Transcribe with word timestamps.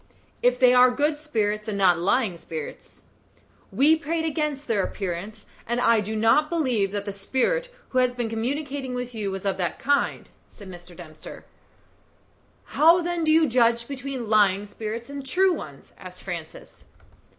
"If 0.41 0.57
they 0.59 0.73
are 0.73 0.89
good 0.89 1.19
spirits, 1.19 1.67
and 1.67 1.77
not 1.77 1.99
lying 1.99 2.35
spirits. 2.35 3.03
We 3.71 3.95
prayed 3.95 4.25
against 4.25 4.67
their 4.67 4.83
appearance, 4.83 5.45
and 5.67 5.79
I 5.79 6.01
do 6.01 6.15
not 6.15 6.49
believe 6.49 6.91
that 6.93 7.05
the 7.05 7.11
spirit 7.13 7.71
who 7.89 7.99
has 7.99 8.15
been 8.15 8.27
communicating 8.27 8.95
with 8.95 9.13
you 9.13 9.29
was 9.29 9.45
of 9.45 9.57
that 9.57 9.77
kind," 9.77 10.27
said 10.49 10.71
Mr. 10.71 10.97
Dempster. 10.97 11.45
"How, 12.73 12.99
then, 13.03 13.23
do 13.23 13.31
you 13.31 13.47
judge 13.47 13.87
between 13.87 14.27
lying 14.27 14.65
spirits 14.65 15.07
and 15.07 15.23
true 15.23 15.53
ones?" 15.53 15.93
asked 15.99 16.23
Francis. 16.23 16.85